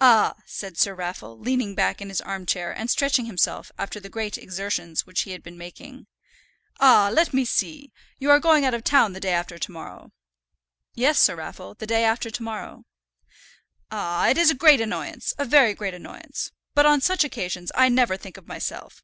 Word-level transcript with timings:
"Ah," 0.00 0.36
said 0.46 0.78
Sir 0.78 0.94
Raffle, 0.94 1.38
leaning 1.38 1.74
back 1.74 2.00
in 2.00 2.08
his 2.08 2.22
arm 2.22 2.46
chair, 2.46 2.74
and 2.74 2.88
stretching 2.90 3.26
himself 3.26 3.70
after 3.76 4.00
the 4.00 4.08
great 4.08 4.38
exertions 4.38 5.04
which 5.04 5.24
he 5.24 5.32
had 5.32 5.42
been 5.42 5.58
making 5.58 6.06
"Ah, 6.80 7.10
let 7.12 7.34
me 7.34 7.44
see! 7.44 7.92
You 8.18 8.30
are 8.30 8.40
going 8.40 8.64
out 8.64 8.72
of 8.72 8.82
town 8.82 9.12
the 9.12 9.20
day 9.20 9.34
after 9.34 9.58
to 9.58 9.70
morrow." 9.70 10.12
"Yes, 10.94 11.18
Sir 11.18 11.36
Raffle, 11.36 11.74
the 11.74 11.86
day 11.86 12.02
after 12.02 12.30
to 12.30 12.42
morrow." 12.42 12.86
"Ah! 13.90 14.28
it's 14.30 14.50
a 14.50 14.54
great 14.54 14.80
annoyance, 14.80 15.34
a 15.36 15.44
very 15.44 15.74
great 15.74 15.92
annoyance. 15.92 16.50
But 16.74 16.86
on 16.86 17.02
such 17.02 17.22
occasions 17.22 17.70
I 17.74 17.90
never 17.90 18.16
think 18.16 18.38
of 18.38 18.48
myself. 18.48 19.02